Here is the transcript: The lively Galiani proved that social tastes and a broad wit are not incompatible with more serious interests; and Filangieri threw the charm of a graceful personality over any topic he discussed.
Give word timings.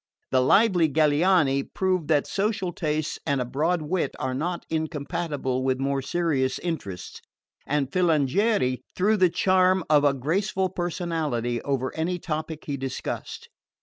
The 0.31 0.41
lively 0.41 0.89
Galiani 0.89 1.63
proved 1.75 2.07
that 2.07 2.25
social 2.25 2.73
tastes 2.73 3.19
and 3.23 3.39
a 3.39 3.45
broad 3.45 3.83
wit 3.83 4.15
are 4.17 4.33
not 4.33 4.65
incompatible 4.67 5.63
with 5.63 5.79
more 5.79 6.01
serious 6.01 6.57
interests; 6.57 7.21
and 7.67 7.91
Filangieri 7.91 8.81
threw 8.95 9.15
the 9.15 9.29
charm 9.29 9.83
of 9.91 10.03
a 10.03 10.15
graceful 10.15 10.69
personality 10.69 11.61
over 11.61 11.95
any 11.95 12.17
topic 12.17 12.65
he 12.65 12.77
discussed. 12.77 13.49